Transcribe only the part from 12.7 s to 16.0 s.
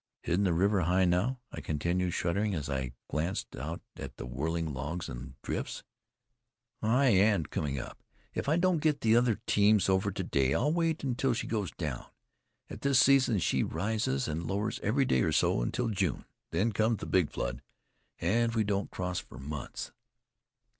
this season she rises and lowers every day or so, until